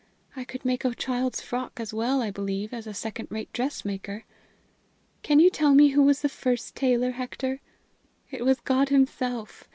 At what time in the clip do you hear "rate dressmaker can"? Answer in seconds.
3.29-5.39